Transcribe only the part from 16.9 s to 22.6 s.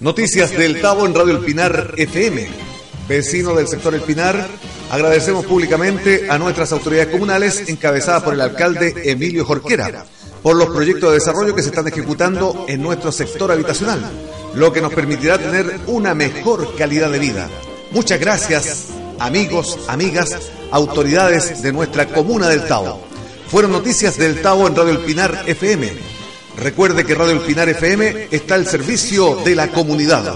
de vida. Muchas gracias, amigos, amigas, autoridades de nuestra comuna